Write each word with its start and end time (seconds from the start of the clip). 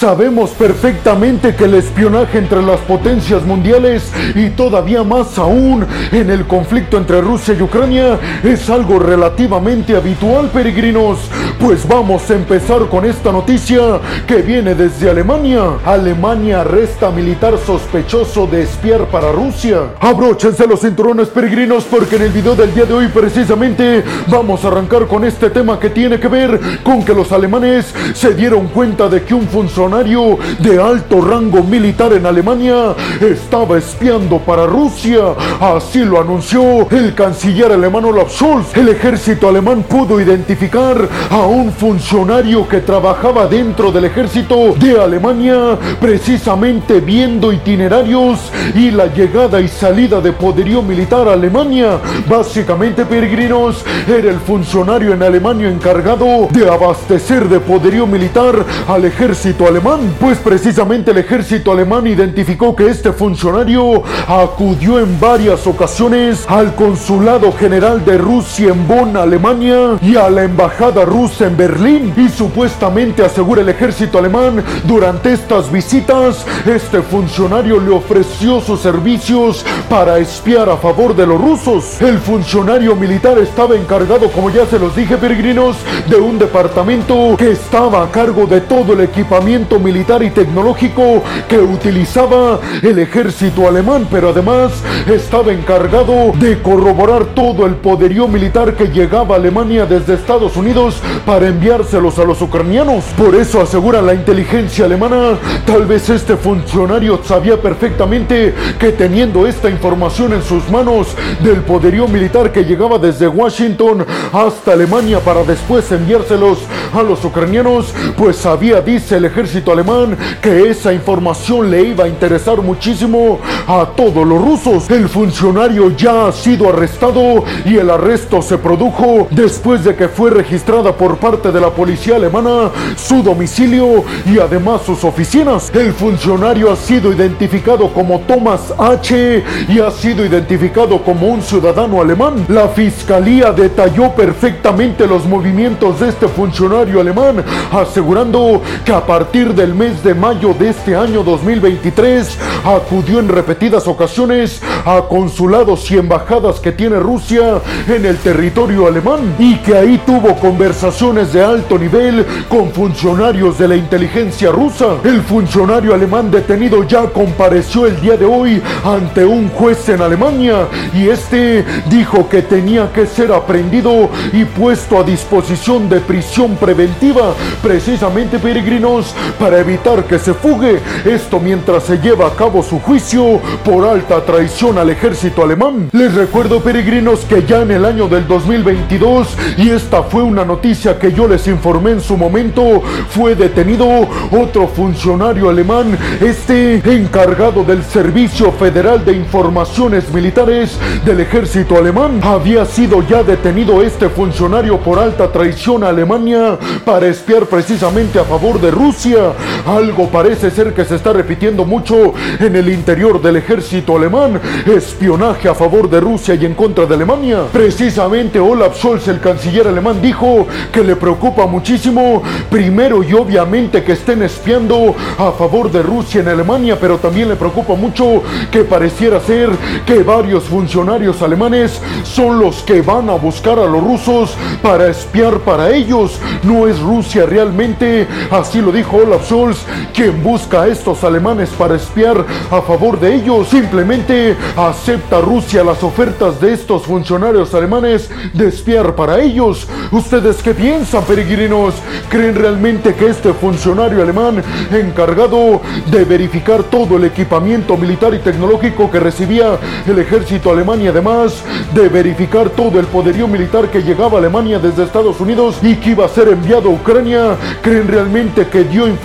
Sabemos 0.00 0.52
perfectamente 0.52 1.54
que 1.54 1.64
el 1.64 1.74
espionaje 1.74 2.38
entre 2.38 2.62
las 2.62 2.80
potencias 2.80 3.44
mundiales 3.44 4.10
y 4.34 4.48
todavía 4.48 5.04
más 5.04 5.36
aún 5.36 5.86
en 6.10 6.30
el 6.30 6.46
conflicto 6.46 6.96
entre 6.96 7.20
Rusia 7.20 7.52
y 7.52 7.60
Ucrania 7.60 8.18
es 8.42 8.70
algo 8.70 8.98
relativamente 8.98 9.94
habitual, 9.94 10.48
peregrinos. 10.48 11.18
Pues 11.58 11.86
vamos 11.86 12.30
a 12.30 12.34
empezar 12.34 12.88
con 12.88 13.04
esta 13.04 13.30
noticia 13.30 14.00
que 14.26 14.36
viene 14.36 14.74
desde 14.74 15.10
Alemania. 15.10 15.64
Alemania 15.84 16.62
arresta 16.62 17.10
militar 17.10 17.58
sospechoso 17.58 18.46
de 18.46 18.62
espiar 18.62 19.04
para 19.08 19.30
Rusia. 19.32 19.80
Abróchense 20.00 20.66
los 20.66 20.80
cinturones 20.80 21.28
peregrinos 21.28 21.84
porque 21.84 22.16
en 22.16 22.22
el 22.22 22.30
video 22.30 22.56
del 22.56 22.72
día 22.72 22.86
de 22.86 22.94
hoy 22.94 23.08
precisamente 23.08 24.02
vamos 24.28 24.64
a 24.64 24.68
arrancar 24.68 25.06
con 25.06 25.26
este 25.26 25.50
tema 25.50 25.78
que 25.78 25.90
tiene 25.90 26.18
que 26.18 26.28
ver 26.28 26.58
con 26.82 27.04
que 27.04 27.12
los 27.12 27.30
alemanes 27.32 27.94
se 28.14 28.32
dieron 28.32 28.68
cuenta 28.68 29.06
de 29.06 29.22
que 29.24 29.34
un 29.34 29.46
funcionario 29.46 29.89
de 29.90 30.80
alto 30.80 31.20
rango 31.20 31.64
militar 31.64 32.12
en 32.12 32.24
Alemania 32.24 32.94
estaba 33.20 33.76
espiando 33.76 34.38
para 34.38 34.64
Rusia. 34.64 35.34
Así 35.60 36.04
lo 36.04 36.20
anunció 36.20 36.88
el 36.90 37.12
canciller 37.14 37.72
alemán 37.72 38.04
Olaf 38.04 38.30
Scholz. 38.30 38.76
El 38.76 38.90
ejército 38.90 39.48
alemán 39.48 39.82
pudo 39.82 40.20
identificar 40.20 40.96
a 41.28 41.38
un 41.38 41.72
funcionario 41.72 42.68
que 42.68 42.82
trabajaba 42.82 43.48
dentro 43.48 43.90
del 43.90 44.04
ejército 44.04 44.74
de 44.78 45.00
Alemania, 45.00 45.76
precisamente 46.00 47.00
viendo 47.00 47.52
itinerarios 47.52 48.52
y 48.76 48.92
la 48.92 49.06
llegada 49.06 49.60
y 49.60 49.66
salida 49.66 50.20
de 50.20 50.32
poderío 50.32 50.82
militar 50.82 51.26
a 51.26 51.32
Alemania. 51.32 51.98
Básicamente, 52.28 53.04
peregrinos, 53.04 53.84
era 54.06 54.30
el 54.30 54.38
funcionario 54.38 55.12
en 55.14 55.22
Alemania 55.24 55.68
encargado 55.68 56.46
de 56.50 56.70
abastecer 56.70 57.48
de 57.48 57.58
poderío 57.58 58.06
militar 58.06 58.64
al 58.86 59.04
ejército 59.04 59.66
alemán, 59.66 59.79
pues 60.18 60.38
precisamente 60.38 61.10
el 61.10 61.18
ejército 61.18 61.72
alemán 61.72 62.06
identificó 62.06 62.76
que 62.76 62.88
este 62.88 63.12
funcionario 63.12 64.02
acudió 64.28 64.98
en 64.98 65.18
varias 65.18 65.66
ocasiones 65.66 66.44
al 66.48 66.74
consulado 66.74 67.50
general 67.52 68.04
de 68.04 68.18
Rusia 68.18 68.72
en 68.72 68.86
Bonn, 68.86 69.16
Alemania, 69.16 69.98
y 70.02 70.16
a 70.16 70.28
la 70.28 70.44
embajada 70.44 71.04
rusa 71.06 71.46
en 71.46 71.56
Berlín, 71.56 72.12
y 72.16 72.28
supuestamente 72.28 73.24
asegura 73.24 73.62
el 73.62 73.70
ejército 73.70 74.18
alemán 74.18 74.62
durante 74.84 75.32
estas 75.32 75.72
visitas, 75.72 76.44
este 76.66 77.00
funcionario 77.00 77.80
le 77.80 77.90
ofreció 77.90 78.60
sus 78.60 78.80
servicios 78.80 79.64
para 79.88 80.18
espiar 80.18 80.68
a 80.68 80.76
favor 80.76 81.16
de 81.16 81.26
los 81.26 81.40
rusos. 81.40 82.00
El 82.02 82.18
funcionario 82.18 82.94
militar 82.96 83.38
estaba 83.38 83.76
encargado, 83.76 84.30
como 84.30 84.50
ya 84.50 84.66
se 84.66 84.78
los 84.78 84.94
dije, 84.94 85.16
peregrinos, 85.16 85.76
de 86.08 86.16
un 86.16 86.38
departamento 86.38 87.36
que 87.38 87.52
estaba 87.52 88.04
a 88.04 88.10
cargo 88.10 88.46
de 88.46 88.60
todo 88.60 88.92
el 88.92 89.00
equipamiento 89.00 89.69
militar 89.78 90.22
y 90.22 90.30
tecnológico 90.30 91.22
que 91.48 91.58
utilizaba 91.58 92.58
el 92.82 92.98
ejército 92.98 93.68
alemán, 93.68 94.06
pero 94.10 94.30
además 94.30 94.72
estaba 95.06 95.52
encargado 95.52 96.32
de 96.38 96.60
corroborar 96.60 97.26
todo 97.34 97.66
el 97.66 97.76
poderío 97.76 98.26
militar 98.26 98.74
que 98.74 98.88
llegaba 98.88 99.34
a 99.34 99.38
Alemania 99.38 99.86
desde 99.86 100.14
Estados 100.14 100.56
Unidos 100.56 101.00
para 101.24 101.48
enviárselos 101.48 102.18
a 102.18 102.24
los 102.24 102.42
ucranianos. 102.42 103.04
Por 103.16 103.34
eso 103.34 103.60
asegura 103.60 104.02
la 104.02 104.14
inteligencia 104.14 104.86
alemana, 104.86 105.38
tal 105.66 105.86
vez 105.86 106.08
este 106.10 106.36
funcionario 106.36 107.20
sabía 107.24 107.60
perfectamente 107.60 108.54
que 108.78 108.92
teniendo 108.92 109.46
esta 109.46 109.70
información 109.70 110.32
en 110.32 110.42
sus 110.42 110.68
manos 110.70 111.08
del 111.42 111.62
poderío 111.62 112.08
militar 112.08 112.52
que 112.52 112.64
llegaba 112.64 112.98
desde 112.98 113.28
Washington 113.28 114.06
hasta 114.32 114.72
Alemania 114.72 115.20
para 115.20 115.44
después 115.44 115.90
enviárselos 115.92 116.58
a 116.94 117.02
los 117.02 117.24
ucranianos, 117.24 117.92
pues 118.16 118.36
sabía, 118.36 118.80
dice 118.80 119.16
el 119.16 119.26
ejército 119.26 119.59
alemán, 119.68 120.16
que 120.40 120.70
esa 120.70 120.92
información 120.92 121.70
le 121.70 121.82
iba 121.82 122.04
a 122.04 122.08
interesar 122.08 122.62
muchísimo 122.62 123.38
a 123.66 123.86
todos 123.96 124.26
los 124.26 124.40
rusos. 124.40 124.90
El 124.90 125.08
funcionario 125.08 125.94
ya 125.96 126.28
ha 126.28 126.32
sido 126.32 126.68
arrestado 126.68 127.44
y 127.64 127.76
el 127.76 127.90
arresto 127.90 128.42
se 128.42 128.58
produjo 128.58 129.28
después 129.30 129.84
de 129.84 129.94
que 129.94 130.08
fue 130.08 130.30
registrada 130.30 130.92
por 130.92 131.18
parte 131.18 131.52
de 131.52 131.60
la 131.60 131.70
policía 131.70 132.16
alemana 132.16 132.70
su 132.96 133.22
domicilio 133.22 134.04
y 134.26 134.38
además 134.38 134.82
sus 134.86 135.04
oficinas. 135.04 135.70
El 135.74 135.92
funcionario 135.92 136.72
ha 136.72 136.76
sido 136.76 137.12
identificado 137.12 137.92
como 137.92 138.20
Thomas 138.20 138.72
H. 138.78 139.44
y 139.68 139.80
ha 139.80 139.90
sido 139.90 140.24
identificado 140.24 141.02
como 141.02 141.28
un 141.28 141.42
ciudadano 141.42 142.00
alemán. 142.00 142.46
La 142.48 142.68
fiscalía 142.68 143.52
detalló 143.52 144.12
perfectamente 144.12 145.06
los 145.06 145.24
movimientos 145.26 146.00
de 146.00 146.08
este 146.08 146.28
funcionario 146.28 147.00
alemán, 147.00 147.44
asegurando 147.72 148.62
que 148.84 148.92
a 148.92 149.04
partir 149.04 149.39
del 149.48 149.74
mes 149.74 150.04
de 150.04 150.14
mayo 150.14 150.52
de 150.52 150.68
este 150.68 150.94
año 150.94 151.22
2023 151.22 152.38
acudió 152.62 153.20
en 153.20 153.28
repetidas 153.28 153.88
ocasiones 153.88 154.60
a 154.84 155.00
consulados 155.08 155.90
y 155.90 155.96
embajadas 155.96 156.60
que 156.60 156.72
tiene 156.72 156.98
Rusia 156.98 157.62
en 157.88 158.04
el 158.04 158.18
territorio 158.18 158.86
alemán 158.86 159.34
y 159.38 159.56
que 159.56 159.78
ahí 159.78 159.98
tuvo 160.04 160.36
conversaciones 160.36 161.32
de 161.32 161.42
alto 161.42 161.78
nivel 161.78 162.26
con 162.50 162.70
funcionarios 162.70 163.56
de 163.58 163.68
la 163.68 163.76
inteligencia 163.76 164.52
rusa. 164.52 164.96
El 165.04 165.22
funcionario 165.22 165.94
alemán 165.94 166.30
detenido 166.30 166.84
ya 166.84 167.06
compareció 167.06 167.86
el 167.86 167.98
día 167.98 168.18
de 168.18 168.26
hoy 168.26 168.62
ante 168.84 169.24
un 169.24 169.48
juez 169.48 169.88
en 169.88 170.02
Alemania 170.02 170.68
y 170.92 171.08
este 171.08 171.64
dijo 171.88 172.28
que 172.28 172.42
tenía 172.42 172.92
que 172.92 173.06
ser 173.06 173.32
aprendido 173.32 174.10
y 174.34 174.44
puesto 174.44 175.00
a 175.00 175.02
disposición 175.02 175.88
de 175.88 176.00
prisión 176.00 176.56
preventiva, 176.56 177.34
precisamente 177.62 178.38
peregrinos, 178.38 179.14
para 179.38 179.58
evitar 179.58 180.04
que 180.04 180.18
se 180.18 180.34
fugue. 180.34 180.80
Esto 181.04 181.40
mientras 181.40 181.84
se 181.84 181.98
lleva 181.98 182.26
a 182.26 182.34
cabo 182.34 182.62
su 182.62 182.80
juicio 182.80 183.40
por 183.64 183.86
alta 183.86 184.24
traición 184.24 184.78
al 184.78 184.90
ejército 184.90 185.42
alemán. 185.42 185.88
Les 185.92 186.14
recuerdo 186.14 186.60
peregrinos 186.60 187.20
que 187.20 187.44
ya 187.44 187.62
en 187.62 187.70
el 187.70 187.84
año 187.84 188.08
del 188.08 188.26
2022, 188.26 189.36
y 189.58 189.70
esta 189.70 190.02
fue 190.02 190.22
una 190.22 190.44
noticia 190.44 190.98
que 190.98 191.12
yo 191.12 191.26
les 191.26 191.46
informé 191.46 191.92
en 191.92 192.00
su 192.00 192.16
momento, 192.16 192.82
fue 193.10 193.34
detenido 193.34 193.86
otro 194.30 194.68
funcionario 194.68 195.48
alemán, 195.48 195.96
este 196.20 196.76
encargado 196.94 197.64
del 197.64 197.84
Servicio 197.84 198.52
Federal 198.52 199.04
de 199.04 199.12
Informaciones 199.12 200.10
Militares 200.12 200.78
del 201.04 201.20
ejército 201.20 201.76
alemán. 201.76 202.20
Había 202.22 202.64
sido 202.64 203.06
ya 203.06 203.22
detenido 203.22 203.82
este 203.82 204.08
funcionario 204.08 204.78
por 204.78 204.98
alta 204.98 205.30
traición 205.30 205.84
a 205.84 205.88
Alemania 205.88 206.58
para 206.84 207.06
espiar 207.06 207.46
precisamente 207.46 208.18
a 208.18 208.24
favor 208.24 208.60
de 208.60 208.70
Rusia. 208.70 209.19
Algo 209.66 210.08
parece 210.08 210.50
ser 210.50 210.72
que 210.74 210.84
se 210.84 210.96
está 210.96 211.12
repitiendo 211.12 211.64
mucho 211.64 212.14
en 212.38 212.56
el 212.56 212.68
interior 212.68 213.20
del 213.20 213.36
ejército 213.36 213.96
alemán. 213.96 214.40
Espionaje 214.66 215.48
a 215.48 215.54
favor 215.54 215.88
de 215.88 216.00
Rusia 216.00 216.34
y 216.34 216.46
en 216.46 216.54
contra 216.54 216.86
de 216.86 216.94
Alemania. 216.94 217.44
Precisamente 217.52 218.38
Olaf 218.38 218.78
Scholz, 218.78 219.08
el 219.08 219.20
canciller 219.20 219.68
alemán, 219.68 220.00
dijo 220.00 220.46
que 220.72 220.82
le 220.82 220.96
preocupa 220.96 221.46
muchísimo, 221.46 222.22
primero 222.48 223.02
y 223.02 223.12
obviamente 223.12 223.82
que 223.82 223.92
estén 223.92 224.22
espiando 224.22 224.94
a 225.18 225.32
favor 225.32 225.70
de 225.70 225.82
Rusia 225.82 226.20
en 226.20 226.28
Alemania, 226.28 226.78
pero 226.80 226.98
también 226.98 227.28
le 227.28 227.36
preocupa 227.36 227.74
mucho 227.74 228.22
que 228.50 228.64
pareciera 228.64 229.20
ser 229.20 229.50
que 229.84 230.02
varios 230.02 230.44
funcionarios 230.44 231.20
alemanes 231.22 231.80
son 232.04 232.38
los 232.38 232.62
que 232.62 232.80
van 232.80 233.10
a 233.10 233.14
buscar 233.14 233.58
a 233.58 233.66
los 233.66 233.82
rusos 233.82 234.34
para 234.62 234.88
espiar 234.88 235.40
para 235.40 235.70
ellos. 235.70 236.18
No 236.42 236.66
es 236.66 236.80
Rusia 236.80 237.26
realmente, 237.26 238.06
así 238.30 238.60
lo 238.60 238.72
dijo 238.72 238.96
Olaf 238.96 239.09
Scholz, 239.18 239.58
quien 239.94 240.22
busca 240.22 240.62
a 240.62 240.68
estos 240.68 241.02
alemanes 241.04 241.50
para 241.50 241.76
espiar 241.76 242.24
a 242.50 242.62
favor 242.62 242.98
de 243.00 243.14
ellos. 243.14 243.48
Simplemente 243.48 244.36
acepta 244.56 245.20
Rusia 245.20 245.64
las 245.64 245.82
ofertas 245.82 246.40
de 246.40 246.52
estos 246.52 246.82
funcionarios 246.82 247.54
alemanes 247.54 248.10
de 248.32 248.48
espiar 248.48 248.94
para 248.94 249.20
ellos. 249.20 249.66
¿Ustedes 249.90 250.42
qué 250.42 250.54
piensan, 250.54 251.04
peregrinos? 251.04 251.74
¿Creen 252.08 252.34
realmente 252.34 252.94
que 252.94 253.08
este 253.08 253.32
funcionario 253.32 254.02
alemán 254.02 254.42
encargado 254.72 255.60
de 255.90 256.04
verificar 256.04 256.62
todo 256.64 256.96
el 256.96 257.04
equipamiento 257.04 257.76
militar 257.76 258.14
y 258.14 258.18
tecnológico 258.18 258.90
que 258.90 259.00
recibía 259.00 259.58
el 259.86 259.98
ejército 259.98 260.50
alemán 260.50 260.80
y 260.82 260.88
además 260.88 261.42
de 261.74 261.88
verificar 261.88 262.50
todo 262.50 262.78
el 262.78 262.86
poderío 262.86 263.26
militar 263.28 263.70
que 263.70 263.82
llegaba 263.82 264.16
a 264.16 264.20
Alemania 264.20 264.58
desde 264.58 264.84
Estados 264.84 265.20
Unidos 265.20 265.58
y 265.62 265.76
que 265.76 265.90
iba 265.90 266.04
a 266.04 266.08
ser 266.08 266.28
enviado 266.28 266.68
a 266.68 266.72
Ucrania, 266.72 267.36
¿creen 267.62 267.88
realmente 267.88 268.46
que 268.46 268.64
dio 268.64 268.86
información 268.86 268.99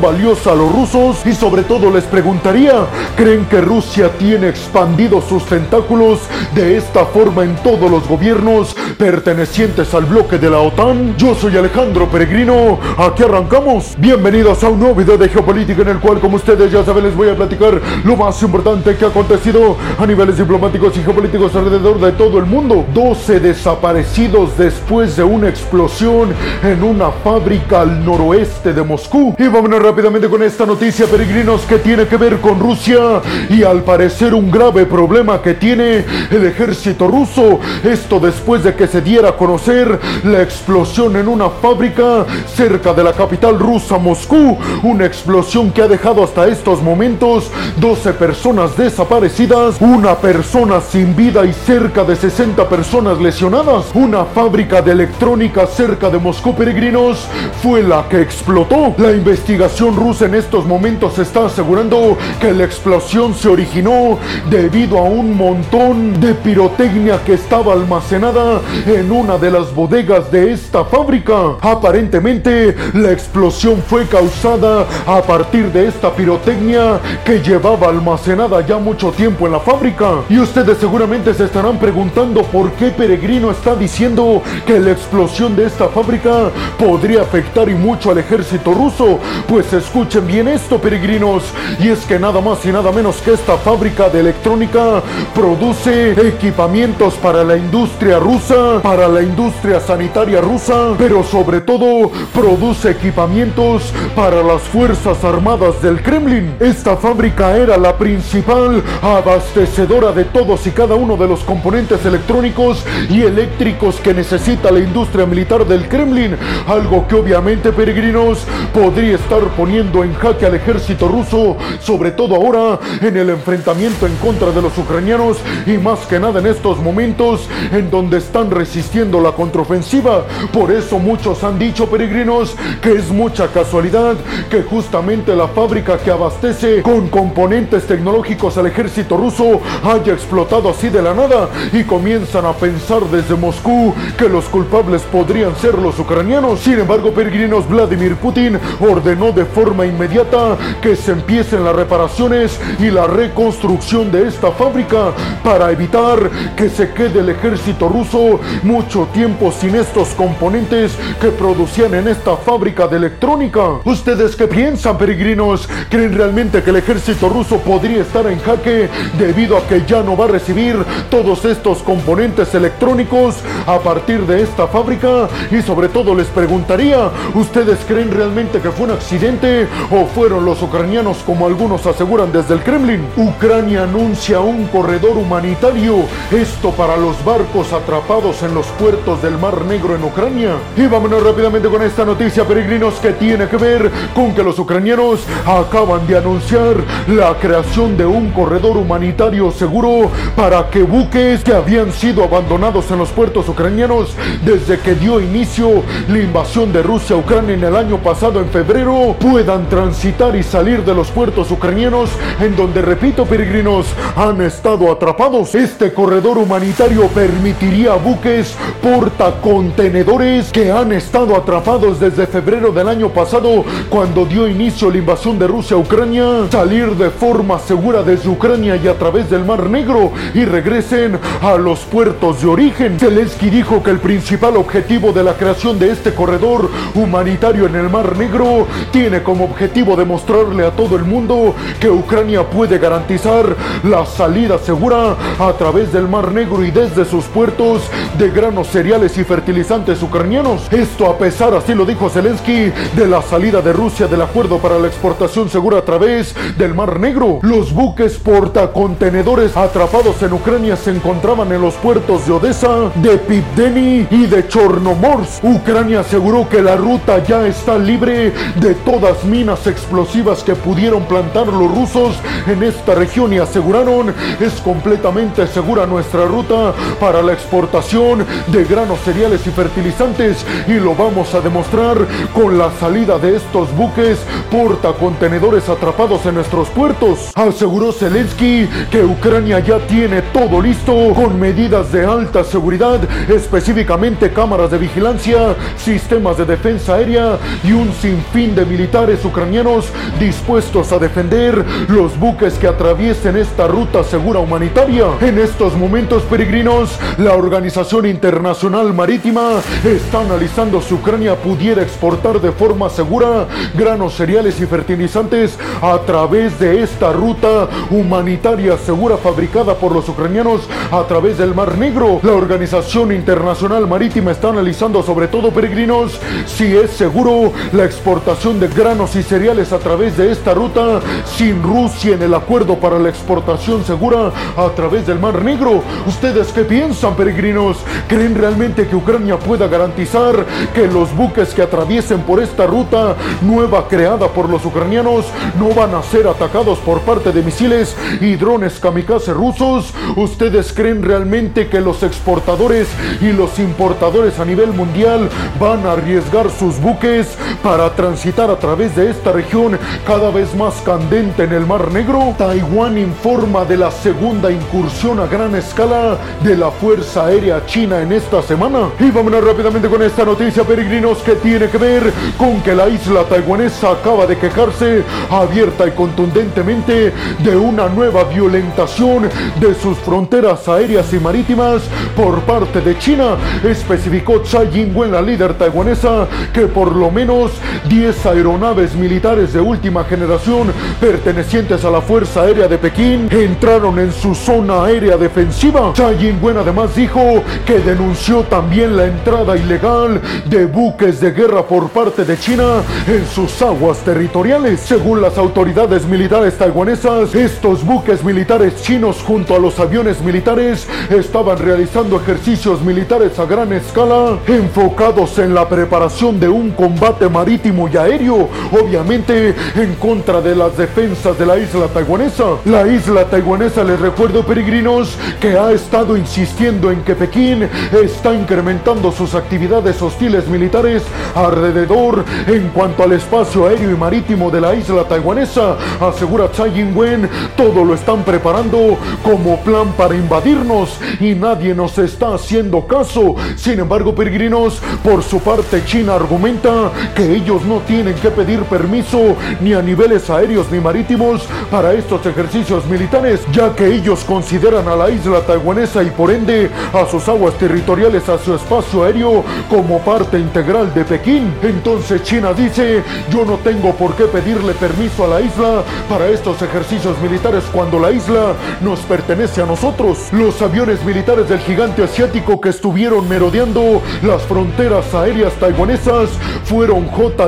valiosa 0.00 0.52
a 0.52 0.54
los 0.54 0.72
rusos? 0.72 1.26
Y 1.26 1.32
sobre 1.32 1.62
todo 1.62 1.90
les 1.90 2.04
preguntaría, 2.04 2.86
¿creen 3.16 3.44
que 3.46 3.60
Rusia 3.60 4.10
tiene 4.18 4.48
expandidos 4.48 5.24
sus 5.24 5.44
tentáculos 5.44 6.20
de 6.54 6.76
esta 6.76 7.04
forma 7.06 7.44
en 7.44 7.56
todos 7.56 7.90
los 7.90 8.06
gobiernos 8.06 8.74
pertenecientes 8.96 9.92
al 9.94 10.04
bloque 10.04 10.38
de 10.38 10.50
la 10.50 10.58
OTAN? 10.58 11.16
Yo 11.16 11.34
soy 11.34 11.56
Alejandro 11.56 12.08
Peregrino, 12.08 12.78
aquí 12.96 13.24
arrancamos. 13.24 13.94
Bienvenidos 13.98 14.62
a 14.62 14.68
un 14.68 14.78
nuevo 14.78 14.94
video 14.94 15.18
de 15.18 15.28
geopolítica 15.28 15.82
en 15.82 15.88
el 15.88 15.98
cual, 15.98 16.20
como 16.20 16.36
ustedes 16.36 16.70
ya 16.70 16.84
saben, 16.84 17.04
les 17.04 17.16
voy 17.16 17.28
a 17.28 17.36
platicar 17.36 17.80
lo 18.04 18.16
más 18.16 18.40
importante 18.42 18.96
que 18.96 19.04
ha 19.04 19.08
acontecido 19.08 19.76
a 19.98 20.06
niveles 20.06 20.38
diplomáticos 20.38 20.96
y 20.96 21.02
geopolíticos 21.02 21.54
alrededor 21.56 22.00
de 22.00 22.12
todo 22.12 22.38
el 22.38 22.46
mundo. 22.46 22.84
12 22.94 23.40
desaparecidos 23.40 24.56
después 24.56 25.16
de 25.16 25.24
una 25.24 25.48
explosión 25.48 26.32
en 26.62 26.82
una 26.82 27.10
fábrica 27.10 27.80
al 27.80 28.04
noroeste 28.04 28.72
de 28.72 28.82
Moscú. 28.82 29.23
Y 29.24 29.44
vamos 29.44 29.54
vámonos 29.54 29.82
rápidamente 29.82 30.28
con 30.28 30.42
esta 30.42 30.66
noticia, 30.66 31.06
peregrinos, 31.06 31.62
que 31.62 31.78
tiene 31.78 32.06
que 32.06 32.18
ver 32.18 32.42
con 32.42 32.60
Rusia 32.60 33.22
y 33.48 33.62
al 33.62 33.82
parecer 33.82 34.34
un 34.34 34.50
grave 34.50 34.84
problema 34.84 35.40
que 35.40 35.54
tiene 35.54 36.04
el 36.30 36.44
ejército 36.44 37.08
ruso. 37.08 37.58
Esto 37.82 38.20
después 38.20 38.62
de 38.62 38.74
que 38.74 38.86
se 38.86 39.00
diera 39.00 39.30
a 39.30 39.36
conocer 39.36 39.98
la 40.24 40.42
explosión 40.42 41.16
en 41.16 41.28
una 41.28 41.48
fábrica 41.48 42.26
cerca 42.54 42.92
de 42.92 43.02
la 43.02 43.14
capital 43.14 43.58
rusa, 43.58 43.96
Moscú. 43.96 44.58
Una 44.82 45.06
explosión 45.06 45.70
que 45.70 45.80
ha 45.80 45.88
dejado 45.88 46.22
hasta 46.22 46.46
estos 46.46 46.82
momentos 46.82 47.50
12 47.78 48.12
personas 48.12 48.76
desaparecidas, 48.76 49.80
una 49.80 50.16
persona 50.16 50.82
sin 50.82 51.16
vida 51.16 51.46
y 51.46 51.54
cerca 51.54 52.04
de 52.04 52.14
60 52.14 52.68
personas 52.68 53.18
lesionadas. 53.18 53.86
Una 53.94 54.26
fábrica 54.26 54.82
de 54.82 54.92
electrónica 54.92 55.66
cerca 55.66 56.10
de 56.10 56.18
Moscú, 56.18 56.54
peregrinos, 56.54 57.26
fue 57.62 57.82
la 57.82 58.06
que 58.10 58.20
explotó. 58.20 58.94
Investigación 59.14 59.96
rusa 59.96 60.26
en 60.26 60.34
estos 60.34 60.64
momentos 60.66 61.18
está 61.18 61.46
asegurando 61.46 62.16
que 62.40 62.52
la 62.52 62.64
explosión 62.64 63.34
se 63.34 63.48
originó 63.48 64.18
debido 64.50 64.98
a 64.98 65.02
un 65.02 65.36
montón 65.36 66.20
de 66.20 66.34
pirotecnia 66.34 67.22
que 67.24 67.34
estaba 67.34 67.72
almacenada 67.72 68.60
en 68.86 69.10
una 69.10 69.38
de 69.38 69.50
las 69.50 69.74
bodegas 69.74 70.30
de 70.30 70.52
esta 70.52 70.84
fábrica. 70.84 71.56
Aparentemente, 71.60 72.74
la 72.94 73.12
explosión 73.12 73.82
fue 73.86 74.06
causada 74.06 74.86
a 75.06 75.22
partir 75.22 75.72
de 75.72 75.88
esta 75.88 76.12
pirotecnia 76.14 77.00
que 77.24 77.40
llevaba 77.40 77.88
almacenada 77.88 78.64
ya 78.66 78.78
mucho 78.78 79.10
tiempo 79.12 79.46
en 79.46 79.52
la 79.52 79.60
fábrica. 79.60 80.22
Y 80.28 80.38
ustedes 80.38 80.78
seguramente 80.78 81.34
se 81.34 81.44
estarán 81.44 81.78
preguntando 81.78 82.42
por 82.42 82.72
qué 82.72 82.90
Peregrino 82.90 83.50
está 83.50 83.74
diciendo 83.74 84.42
que 84.66 84.78
la 84.78 84.92
explosión 84.92 85.56
de 85.56 85.66
esta 85.66 85.88
fábrica 85.88 86.50
podría 86.78 87.22
afectar 87.22 87.68
y 87.68 87.74
mucho 87.74 88.10
al 88.10 88.18
ejército 88.18 88.72
ruso. 88.72 89.03
Pues 89.48 89.72
escuchen 89.72 90.26
bien 90.26 90.48
esto, 90.48 90.80
peregrinos. 90.80 91.44
Y 91.78 91.88
es 91.88 92.00
que 92.06 92.18
nada 92.18 92.40
más 92.40 92.64
y 92.64 92.72
nada 92.72 92.90
menos 92.92 93.16
que 93.16 93.34
esta 93.34 93.56
fábrica 93.56 94.08
de 94.08 94.20
electrónica 94.20 95.02
produce 95.34 96.12
equipamientos 96.28 97.14
para 97.14 97.44
la 97.44 97.56
industria 97.56 98.18
rusa, 98.18 98.80
para 98.82 99.08
la 99.08 99.22
industria 99.22 99.80
sanitaria 99.80 100.40
rusa, 100.40 100.94
pero 100.96 101.22
sobre 101.22 101.60
todo 101.60 102.10
produce 102.32 102.90
equipamientos 102.90 103.92
para 104.16 104.42
las 104.42 104.62
Fuerzas 104.62 105.22
Armadas 105.24 105.82
del 105.82 106.02
Kremlin. 106.02 106.54
Esta 106.60 106.96
fábrica 106.96 107.56
era 107.56 107.76
la 107.76 107.96
principal 107.96 108.82
abastecedora 109.02 110.12
de 110.12 110.24
todos 110.24 110.66
y 110.66 110.70
cada 110.70 110.94
uno 110.94 111.16
de 111.16 111.28
los 111.28 111.40
componentes 111.40 112.04
electrónicos 112.04 112.84
y 113.10 113.22
eléctricos 113.22 113.96
que 113.96 114.14
necesita 114.14 114.70
la 114.70 114.80
industria 114.80 115.26
militar 115.26 115.66
del 115.66 115.88
Kremlin, 115.88 116.36
algo 116.66 117.06
que 117.06 117.16
obviamente 117.16 117.72
peregrinos 117.72 118.44
podría 118.72 118.93
estar 119.02 119.42
poniendo 119.56 120.04
en 120.04 120.14
jaque 120.14 120.46
al 120.46 120.54
ejército 120.54 121.08
ruso, 121.08 121.56
sobre 121.80 122.12
todo 122.12 122.36
ahora 122.36 122.78
en 123.00 123.16
el 123.16 123.30
enfrentamiento 123.30 124.06
en 124.06 124.14
contra 124.16 124.50
de 124.52 124.62
los 124.62 124.76
ucranianos 124.78 125.38
y 125.66 125.72
más 125.78 126.00
que 126.00 126.20
nada 126.20 126.40
en 126.40 126.46
estos 126.46 126.78
momentos 126.78 127.48
en 127.72 127.90
donde 127.90 128.18
están 128.18 128.50
resistiendo 128.50 129.20
la 129.20 129.32
contraofensiva. 129.32 130.24
Por 130.52 130.70
eso 130.70 130.98
muchos 130.98 131.42
han 131.42 131.58
dicho, 131.58 131.86
peregrinos, 131.86 132.54
que 132.80 132.92
es 132.92 133.10
mucha 133.10 133.48
casualidad 133.48 134.14
que 134.48 134.62
justamente 134.62 135.34
la 135.34 135.48
fábrica 135.48 135.98
que 135.98 136.10
abastece 136.10 136.82
con 136.82 137.08
componentes 137.08 137.86
tecnológicos 137.86 138.56
al 138.58 138.66
ejército 138.66 139.16
ruso 139.16 139.60
haya 139.82 140.12
explotado 140.12 140.70
así 140.70 140.88
de 140.88 141.02
la 141.02 141.14
nada 141.14 141.48
y 141.72 141.82
comienzan 141.84 142.46
a 142.46 142.52
pensar 142.52 143.02
desde 143.10 143.34
Moscú 143.34 143.92
que 144.16 144.28
los 144.28 144.44
culpables 144.46 145.02
podrían 145.02 145.56
ser 145.56 145.78
los 145.78 145.98
ucranianos. 145.98 146.60
Sin 146.60 146.78
embargo, 146.78 147.12
peregrinos, 147.12 147.68
Vladimir 147.68 148.16
Putin 148.16 148.58
ordenó 148.80 149.32
de 149.32 149.44
forma 149.44 149.86
inmediata 149.86 150.56
que 150.80 150.96
se 150.96 151.12
empiecen 151.12 151.64
las 151.64 151.76
reparaciones 151.76 152.58
y 152.78 152.90
la 152.90 153.06
reconstrucción 153.06 154.10
de 154.10 154.28
esta 154.28 154.52
fábrica 154.52 155.12
para 155.42 155.70
evitar 155.70 156.30
que 156.56 156.68
se 156.68 156.92
quede 156.92 157.20
el 157.20 157.28
ejército 157.28 157.88
ruso 157.88 158.40
mucho 158.62 159.08
tiempo 159.12 159.52
sin 159.52 159.74
estos 159.74 160.08
componentes 160.10 160.92
que 161.20 161.28
producían 161.28 161.94
en 161.94 162.08
esta 162.08 162.36
fábrica 162.36 162.86
de 162.86 162.96
electrónica. 162.96 163.60
¿Ustedes 163.84 164.36
qué 164.36 164.46
piensan, 164.46 164.98
peregrinos? 164.98 165.68
¿Creen 165.88 166.14
realmente 166.14 166.62
que 166.62 166.70
el 166.70 166.76
ejército 166.76 167.28
ruso 167.28 167.58
podría 167.58 168.02
estar 168.02 168.26
en 168.26 168.40
jaque 168.40 168.88
debido 169.18 169.56
a 169.56 169.66
que 169.66 169.84
ya 169.86 170.02
no 170.02 170.16
va 170.16 170.24
a 170.24 170.28
recibir 170.28 170.76
todos 171.10 171.44
estos 171.44 171.82
componentes 171.82 172.54
electrónicos 172.54 173.36
a 173.66 173.78
partir 173.78 174.26
de 174.26 174.42
esta 174.42 174.66
fábrica? 174.66 175.28
Y 175.50 175.62
sobre 175.62 175.88
todo 175.88 176.14
les 176.14 176.26
preguntaría, 176.28 177.10
¿ustedes 177.34 177.78
creen 177.86 178.10
realmente 178.10 178.60
fue 178.70 178.86
un 178.86 178.92
accidente 178.92 179.66
o 179.90 180.06
fueron 180.06 180.44
los 180.44 180.62
ucranianos 180.62 181.18
como 181.24 181.46
algunos 181.46 181.86
aseguran 181.86 182.32
desde 182.32 182.54
el 182.54 182.62
Kremlin? 182.62 183.06
Ucrania 183.16 183.84
anuncia 183.84 184.40
un 184.40 184.66
corredor 184.66 185.16
humanitario, 185.16 186.04
esto 186.30 186.70
para 186.70 186.96
los 186.96 187.22
barcos 187.24 187.72
atrapados 187.72 188.42
en 188.42 188.54
los 188.54 188.66
puertos 188.78 189.22
del 189.22 189.38
Mar 189.38 189.64
Negro 189.64 189.94
en 189.94 190.04
Ucrania. 190.04 190.52
Y 190.76 190.86
vámonos 190.86 191.22
rápidamente 191.22 191.68
con 191.68 191.82
esta 191.82 192.04
noticia, 192.04 192.44
peregrinos, 192.44 192.94
que 192.94 193.12
tiene 193.12 193.48
que 193.48 193.56
ver 193.56 193.90
con 194.14 194.34
que 194.34 194.42
los 194.42 194.58
ucranianos 194.58 195.20
acaban 195.46 196.06
de 196.06 196.18
anunciar 196.18 196.76
la 197.08 197.34
creación 197.38 197.96
de 197.96 198.06
un 198.06 198.30
corredor 198.30 198.76
humanitario 198.76 199.50
seguro 199.50 200.10
para 200.36 200.70
que 200.70 200.82
buques 200.82 201.42
que 201.44 201.52
habían 201.52 201.92
sido 201.92 202.24
abandonados 202.24 202.90
en 202.90 202.98
los 202.98 203.10
puertos 203.10 203.48
ucranianos 203.48 204.14
desde 204.44 204.78
que 204.78 204.94
dio 204.94 205.20
inicio 205.20 205.82
la 206.08 206.18
invasión 206.18 206.72
de 206.72 206.82
Rusia 206.82 207.16
a 207.16 207.18
Ucrania 207.18 207.54
en 207.54 207.64
el 207.64 207.76
año 207.76 207.98
pasado 207.98 208.40
en 208.40 208.46
febrero 208.54 209.16
puedan 209.18 209.68
transitar 209.68 210.36
y 210.36 210.44
salir 210.44 210.84
de 210.84 210.94
los 210.94 211.10
puertos 211.10 211.50
ucranianos 211.50 212.08
en 212.38 212.54
donde, 212.54 212.82
repito, 212.82 213.26
peregrinos, 213.26 213.86
han 214.14 214.40
estado 214.42 214.92
atrapados. 214.92 215.56
Este 215.56 215.92
corredor 215.92 216.38
humanitario 216.38 217.08
permitiría 217.08 217.94
a 217.94 217.96
buques 217.96 218.54
portacontenedores 218.80 220.52
que 220.52 220.70
han 220.70 220.92
estado 220.92 221.34
atrapados 221.34 221.98
desde 221.98 222.28
febrero 222.28 222.70
del 222.70 222.88
año 222.88 223.08
pasado 223.08 223.64
cuando 223.90 224.24
dio 224.24 224.46
inicio 224.46 224.88
la 224.88 224.98
invasión 224.98 225.36
de 225.36 225.48
Rusia 225.48 225.76
a 225.76 225.80
Ucrania 225.80 226.46
salir 226.48 226.90
de 226.94 227.10
forma 227.10 227.58
segura 227.58 228.04
desde 228.04 228.28
Ucrania 228.28 228.76
y 228.76 228.86
a 228.86 228.96
través 228.96 229.28
del 229.30 229.44
Mar 229.44 229.68
Negro 229.68 230.12
y 230.32 230.44
regresen 230.44 231.18
a 231.42 231.56
los 231.56 231.80
puertos 231.80 232.40
de 232.40 232.46
origen. 232.46 233.00
Zelensky 233.00 233.50
dijo 233.50 233.82
que 233.82 233.90
el 233.90 233.98
principal 233.98 234.56
objetivo 234.56 235.10
de 235.10 235.24
la 235.24 235.34
creación 235.34 235.76
de 235.80 235.90
este 235.90 236.14
corredor 236.14 236.70
humanitario 236.94 237.66
en 237.66 237.74
el 237.74 237.90
Mar 237.90 238.16
Negro 238.16 238.43
tiene 238.90 239.22
como 239.22 239.44
objetivo 239.44 239.96
demostrarle 239.96 240.66
a 240.66 240.70
todo 240.70 240.96
el 240.96 241.04
mundo 241.04 241.54
que 241.80 241.90
Ucrania 241.90 242.48
puede 242.48 242.78
garantizar 242.78 243.56
la 243.82 244.04
salida 244.06 244.58
segura 244.58 245.16
a 245.38 245.52
través 245.52 245.92
del 245.92 246.08
Mar 246.08 246.32
Negro 246.32 246.64
y 246.64 246.70
desde 246.70 247.04
sus 247.04 247.24
puertos 247.26 247.82
de 248.18 248.30
granos, 248.30 248.68
cereales 248.68 249.16
y 249.18 249.24
fertilizantes 249.24 250.02
ucranianos. 250.02 250.72
Esto 250.72 251.06
a 251.06 251.16
pesar, 251.18 251.54
así 251.54 251.74
lo 251.74 251.84
dijo 251.84 252.08
Zelensky, 252.08 252.72
de 252.96 253.06
la 253.08 253.22
salida 253.22 253.62
de 253.62 253.72
Rusia 253.72 254.06
del 254.06 254.22
acuerdo 254.22 254.58
para 254.58 254.78
la 254.78 254.88
exportación 254.88 255.48
segura 255.48 255.78
a 255.78 255.84
través 255.84 256.34
del 256.58 256.74
Mar 256.74 257.00
Negro. 257.00 257.38
Los 257.42 257.72
buques 257.72 258.18
portacontenedores 258.18 259.56
atrapados 259.56 260.22
en 260.22 260.32
Ucrania 260.32 260.76
se 260.76 260.90
encontraban 260.90 261.50
en 261.52 261.62
los 261.62 261.74
puertos 261.74 262.26
de 262.26 262.32
Odessa, 262.32 262.90
de 262.96 263.18
Pivdeni 263.18 264.06
y 264.10 264.26
de 264.26 264.46
Chornomorsk. 264.48 265.42
Ucrania 265.44 266.00
aseguró 266.00 266.48
que 266.48 266.62
la 266.62 266.76
ruta 266.76 267.22
ya 267.24 267.46
está 267.46 267.78
libre 267.78 268.32
de 268.56 268.74
todas 268.74 269.24
minas 269.24 269.66
explosivas 269.66 270.42
que 270.42 270.54
pudieron 270.54 271.04
plantar 271.04 271.46
los 271.46 271.70
rusos 271.74 272.16
en 272.46 272.62
esta 272.62 272.94
región 272.94 273.32
y 273.32 273.38
aseguraron 273.38 274.14
es 274.40 274.52
completamente 274.60 275.46
segura 275.46 275.86
nuestra 275.86 276.24
ruta 276.26 276.72
para 277.00 277.22
la 277.22 277.32
exportación 277.32 278.24
de 278.48 278.64
granos, 278.64 279.00
cereales 279.00 279.46
y 279.46 279.50
fertilizantes 279.50 280.44
y 280.66 280.74
lo 280.74 280.94
vamos 280.94 281.34
a 281.34 281.40
demostrar 281.40 281.96
con 282.32 282.58
la 282.58 282.70
salida 282.80 283.18
de 283.18 283.36
estos 283.36 283.74
buques 283.76 284.18
portacontenedores 284.50 285.68
atrapados 285.68 286.26
en 286.26 286.36
nuestros 286.36 286.68
puertos. 286.68 287.30
Aseguró 287.34 287.92
Zelensky 287.92 288.68
que 288.90 289.04
Ucrania 289.04 289.60
ya 289.60 289.78
tiene 289.86 290.22
todo 290.22 290.60
listo 290.60 291.12
con 291.14 291.38
medidas 291.38 291.92
de 291.92 292.04
alta 292.04 292.44
seguridad, 292.44 293.00
específicamente 293.28 294.32
cámaras 294.32 294.70
de 294.70 294.78
vigilancia, 294.78 295.54
sistemas 295.76 296.38
de 296.38 296.44
defensa 296.44 296.94
aérea 296.94 297.38
y 297.62 297.72
un 297.72 297.92
sinfín 297.92 298.23
de 298.34 298.66
militares 298.66 299.24
ucranianos 299.24 299.86
dispuestos 300.18 300.90
a 300.90 300.98
defender 300.98 301.64
los 301.86 302.18
buques 302.18 302.54
que 302.54 302.66
atraviesen 302.66 303.36
esta 303.36 303.68
ruta 303.68 304.02
segura 304.02 304.40
humanitaria. 304.40 305.06
En 305.20 305.38
estos 305.38 305.76
momentos 305.76 306.24
peregrinos, 306.24 306.98
la 307.16 307.34
Organización 307.34 308.06
Internacional 308.06 308.92
Marítima 308.92 309.60
está 309.84 310.22
analizando 310.22 310.82
si 310.82 310.94
Ucrania 310.94 311.36
pudiera 311.36 311.80
exportar 311.80 312.40
de 312.40 312.50
forma 312.50 312.90
segura 312.90 313.46
granos, 313.72 314.14
cereales 314.14 314.60
y 314.60 314.66
fertilizantes 314.66 315.56
a 315.80 315.96
través 316.04 316.58
de 316.58 316.82
esta 316.82 317.12
ruta 317.12 317.68
humanitaria 317.88 318.76
segura 318.78 319.16
fabricada 319.16 319.76
por 319.76 319.92
los 319.92 320.08
ucranianos 320.08 320.62
a 320.90 321.04
través 321.04 321.38
del 321.38 321.54
Mar 321.54 321.78
Negro. 321.78 322.18
La 322.24 322.32
Organización 322.32 323.12
Internacional 323.12 323.86
Marítima 323.86 324.32
está 324.32 324.48
analizando 324.48 325.04
sobre 325.04 325.28
todo 325.28 325.52
peregrinos 325.52 326.18
si 326.46 326.76
es 326.76 326.90
seguro 326.90 327.52
la 327.72 327.84
exportación 327.84 328.13
exportación 328.14 328.60
de 328.60 328.68
granos 328.68 329.16
y 329.16 329.24
cereales 329.24 329.72
a 329.72 329.78
través 329.80 330.16
de 330.16 330.30
esta 330.30 330.54
ruta 330.54 331.00
sin 331.26 331.60
Rusia 331.64 332.14
en 332.14 332.22
el 332.22 332.32
acuerdo 332.32 332.78
para 332.78 332.96
la 332.96 333.08
exportación 333.08 333.84
segura 333.84 334.30
a 334.56 334.68
través 334.76 335.04
del 335.04 335.18
Mar 335.18 335.42
Negro. 335.42 335.82
¿Ustedes 336.06 336.52
qué 336.52 336.62
piensan, 336.62 337.16
peregrinos? 337.16 337.78
¿Creen 338.06 338.36
realmente 338.36 338.86
que 338.86 338.94
Ucrania 338.94 339.36
pueda 339.36 339.66
garantizar 339.66 340.46
que 340.72 340.86
los 340.86 341.12
buques 341.16 341.54
que 341.54 341.62
atraviesen 341.62 342.20
por 342.20 342.40
esta 342.40 342.68
ruta 342.68 343.16
nueva 343.42 343.88
creada 343.88 344.28
por 344.28 344.48
los 344.48 344.64
ucranianos 344.64 345.24
no 345.58 345.70
van 345.74 345.96
a 345.96 346.02
ser 346.04 346.28
atacados 346.28 346.78
por 346.78 347.00
parte 347.00 347.32
de 347.32 347.42
misiles 347.42 347.96
y 348.20 348.36
drones 348.36 348.78
kamikaze 348.78 349.32
rusos? 349.32 349.92
¿Ustedes 350.14 350.72
creen 350.72 351.02
realmente 351.02 351.66
que 351.66 351.80
los 351.80 352.04
exportadores 352.04 352.86
y 353.20 353.32
los 353.32 353.58
importadores 353.58 354.38
a 354.38 354.44
nivel 354.44 354.72
mundial 354.72 355.28
van 355.58 355.84
a 355.84 355.94
arriesgar 355.94 356.48
sus 356.48 356.78
buques 356.78 357.36
para 357.60 357.86
transitar 358.04 358.50
a 358.50 358.56
través 358.56 358.94
de 358.94 359.08
esta 359.08 359.32
región 359.32 359.78
cada 360.06 360.30
vez 360.30 360.54
más 360.54 360.74
candente 360.82 361.44
en 361.44 361.52
el 361.52 361.64
Mar 361.64 361.90
Negro? 361.90 362.34
Taiwán 362.36 362.98
informa 362.98 363.64
de 363.64 363.78
la 363.78 363.90
segunda 363.90 364.52
incursión 364.52 365.20
a 365.20 365.26
gran 365.26 365.54
escala 365.54 366.18
de 366.42 366.54
la 366.54 366.70
Fuerza 366.70 367.24
Aérea 367.24 367.64
China 367.64 368.02
en 368.02 368.12
esta 368.12 368.42
semana. 368.42 368.90
Y 369.00 369.10
vámonos 369.10 369.42
rápidamente 369.42 369.88
con 369.88 370.02
esta 370.02 370.22
noticia, 370.22 370.64
peregrinos, 370.64 371.22
que 371.22 371.32
tiene 371.36 371.70
que 371.70 371.78
ver 371.78 372.12
con 372.36 372.60
que 372.60 372.74
la 372.74 372.88
isla 372.88 373.24
taiwanesa 373.24 373.92
acaba 373.92 374.26
de 374.26 374.36
quejarse 374.36 375.02
abierta 375.30 375.86
y 375.86 375.92
contundentemente 375.92 377.10
de 377.38 377.56
una 377.56 377.88
nueva 377.88 378.24
violentación 378.24 379.30
de 379.58 379.74
sus 379.74 379.96
fronteras 379.96 380.68
aéreas 380.68 381.10
y 381.14 381.18
marítimas 381.18 381.80
por 382.14 382.40
parte 382.40 382.82
de 382.82 382.98
China. 382.98 383.38
Especificó 383.64 384.42
Tsai 384.42 384.68
Ing-wen, 384.78 385.12
la 385.12 385.22
líder 385.22 385.54
taiwanesa, 385.54 386.26
que 386.52 386.66
por 386.66 386.94
lo 386.94 387.10
menos 387.10 387.52
10 387.88 388.26
aeronaves 388.26 388.94
militares 388.94 389.52
de 389.52 389.60
última 389.60 390.04
generación 390.04 390.72
pertenecientes 391.00 391.84
a 391.84 391.90
la 391.90 392.00
Fuerza 392.00 392.42
Aérea 392.42 392.66
de 392.66 392.78
Pekín 392.78 393.28
entraron 393.30 393.98
en 393.98 394.12
su 394.12 394.34
zona 394.34 394.84
aérea 394.84 395.16
defensiva. 395.16 395.92
Tsai 395.92 396.28
Ing-wen 396.28 396.56
además 396.56 396.94
dijo 396.94 397.42
que 397.66 397.80
denunció 397.80 398.42
también 398.44 398.96
la 398.96 399.06
entrada 399.06 399.56
ilegal 399.56 400.20
de 400.46 400.64
buques 400.66 401.20
de 401.20 401.32
guerra 401.32 401.62
por 401.66 401.90
parte 401.90 402.24
de 402.24 402.38
China 402.38 402.82
en 403.06 403.26
sus 403.26 403.60
aguas 403.60 403.98
territoriales. 403.98 404.80
Según 404.80 405.20
las 405.20 405.36
autoridades 405.36 406.06
militares 406.06 406.56
taiwanesas, 406.56 407.34
estos 407.34 407.84
buques 407.84 408.24
militares 408.24 408.82
chinos 408.82 409.22
junto 409.22 409.54
a 409.54 409.58
los 409.58 409.78
aviones 409.78 410.22
militares 410.22 410.86
estaban 411.10 411.58
realizando 411.58 412.16
ejercicios 412.16 412.82
militares 412.82 413.38
a 413.38 413.44
gran 413.44 413.72
escala 413.72 414.38
enfocados 414.46 415.38
en 415.38 415.54
la 415.54 415.68
preparación 415.68 416.40
de 416.40 416.48
un 416.48 416.70
combate 416.70 417.28
marítimo 417.28 417.73
y 417.74 417.96
aéreo, 417.96 418.48
obviamente 418.72 419.54
en 419.74 419.94
contra 419.96 420.40
de 420.40 420.54
las 420.54 420.76
defensas 420.76 421.38
de 421.38 421.44
la 421.44 421.58
isla 421.58 421.88
taiwanesa. 421.88 422.44
La 422.64 422.86
isla 422.86 423.24
taiwanesa, 423.24 423.82
les 423.82 424.00
recuerdo 424.00 424.44
peregrinos, 424.44 425.16
que 425.40 425.58
ha 425.58 425.72
estado 425.72 426.16
insistiendo 426.16 426.90
en 426.90 427.02
que 427.02 427.14
Pekín 427.14 427.68
está 427.92 428.32
incrementando 428.32 429.10
sus 429.10 429.34
actividades 429.34 430.00
hostiles 430.00 430.46
militares 430.48 431.02
alrededor 431.34 432.24
en 432.46 432.68
cuanto 432.68 433.02
al 433.02 433.12
espacio 433.12 433.66
aéreo 433.66 433.90
y 433.90 433.96
marítimo 433.96 434.50
de 434.50 434.60
la 434.60 434.74
isla 434.74 435.04
taiwanesa. 435.04 435.76
Asegura 436.00 436.48
Tsai 436.48 436.80
Ing-wen, 436.80 437.28
todo 437.56 437.84
lo 437.84 437.94
están 437.94 438.22
preparando 438.22 438.96
como 439.22 439.58
plan 439.60 439.92
para 439.96 440.14
invadirnos 440.14 440.98
y 441.20 441.34
nadie 441.34 441.74
nos 441.74 441.98
está 441.98 442.34
haciendo 442.34 442.86
caso. 442.86 443.34
Sin 443.56 443.80
embargo, 443.80 444.14
peregrinos, 444.14 444.80
por 445.02 445.22
su 445.22 445.40
parte 445.40 445.84
China 445.84 446.14
argumenta 446.14 446.92
que 447.14 447.34
ellos 447.34 447.63
no 447.64 447.80
tienen 447.80 448.14
que 448.14 448.30
pedir 448.30 448.60
permiso 448.64 449.36
ni 449.60 449.72
a 449.74 449.82
niveles 449.82 450.30
aéreos 450.30 450.70
ni 450.70 450.80
marítimos 450.80 451.42
para 451.70 451.92
estos 451.92 452.24
ejercicios 452.26 452.86
militares, 452.86 453.40
ya 453.52 453.74
que 453.74 453.86
ellos 453.86 454.24
consideran 454.24 454.86
a 454.88 454.96
la 454.96 455.10
isla 455.10 455.40
taiwanesa 455.40 456.02
y 456.02 456.10
por 456.10 456.30
ende 456.30 456.70
a 456.92 457.06
sus 457.06 457.28
aguas 457.28 457.54
territoriales, 457.54 458.28
a 458.28 458.38
su 458.38 458.54
espacio 458.54 459.04
aéreo 459.04 459.44
como 459.68 459.98
parte 460.00 460.38
integral 460.38 460.92
de 460.94 461.04
Pekín. 461.04 461.52
Entonces 461.62 462.22
China 462.22 462.52
dice, 462.52 463.02
yo 463.30 463.44
no 463.44 463.58
tengo 463.58 463.92
por 463.94 464.14
qué 464.14 464.24
pedirle 464.24 464.72
permiso 464.74 465.24
a 465.24 465.28
la 465.28 465.40
isla 465.40 465.82
para 466.08 466.28
estos 466.28 466.60
ejercicios 466.62 467.20
militares 467.20 467.64
cuando 467.72 467.98
la 467.98 468.10
isla 468.10 468.54
nos 468.80 469.00
pertenece 469.00 469.62
a 469.62 469.66
nosotros. 469.66 470.18
Los 470.32 470.60
aviones 470.62 471.04
militares 471.04 471.48
del 471.48 471.60
gigante 471.60 472.04
asiático 472.04 472.60
que 472.60 472.70
estuvieron 472.70 473.28
merodeando 473.28 474.02
las 474.22 474.42
fronteras 474.42 475.14
aéreas 475.14 475.52
taiwanesas 475.54 476.30
fueron 476.64 477.04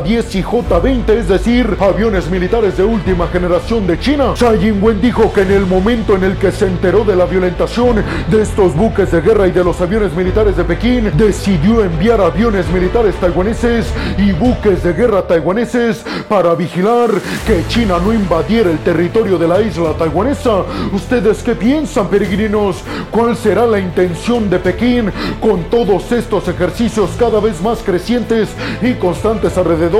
J-10 0.06 0.34
y 0.36 0.42
J-20, 0.42 1.08
es 1.10 1.28
decir, 1.28 1.76
aviones 1.80 2.30
militares 2.30 2.76
de 2.76 2.84
última 2.84 3.26
generación 3.26 3.86
de 3.86 3.98
China. 3.98 4.34
Tsai 4.34 4.68
Ing-wen 4.68 5.00
dijo 5.00 5.32
que 5.32 5.42
en 5.42 5.50
el 5.50 5.66
momento 5.66 6.14
en 6.14 6.22
el 6.22 6.36
que 6.36 6.52
se 6.52 6.66
enteró 6.66 7.04
de 7.04 7.16
la 7.16 7.24
violentación 7.24 8.04
de 8.30 8.42
estos 8.42 8.74
buques 8.74 9.10
de 9.10 9.20
guerra 9.20 9.48
y 9.48 9.50
de 9.50 9.64
los 9.64 9.80
aviones 9.80 10.14
militares 10.14 10.56
de 10.56 10.64
Pekín, 10.64 11.10
decidió 11.16 11.82
enviar 11.84 12.20
aviones 12.20 12.68
militares 12.68 13.16
taiwaneses 13.16 13.86
y 14.16 14.30
buques 14.32 14.84
de 14.84 14.92
guerra 14.92 15.26
taiwaneses 15.26 16.04
para 16.28 16.54
vigilar 16.54 17.10
que 17.46 17.66
China 17.68 17.96
no 18.02 18.12
invadiera 18.12 18.70
el 18.70 18.78
territorio 18.78 19.38
de 19.38 19.48
la 19.48 19.60
isla 19.60 19.92
taiwanesa. 19.98 20.62
¿Ustedes 20.92 21.42
qué 21.42 21.54
piensan, 21.56 22.08
peregrinos? 22.08 22.76
¿Cuál 23.10 23.36
será 23.36 23.66
la 23.66 23.80
intención 23.80 24.48
de 24.48 24.60
Pekín 24.60 25.10
con 25.40 25.64
todos 25.64 26.12
estos 26.12 26.46
ejercicios 26.46 27.10
cada 27.18 27.40
vez 27.40 27.60
más 27.60 27.80
crecientes 27.80 28.48
y 28.80 28.94
constantes 28.94 29.56
alrededor 29.58 29.95